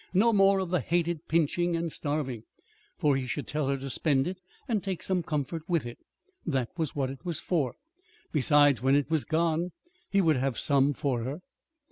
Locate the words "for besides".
7.39-8.81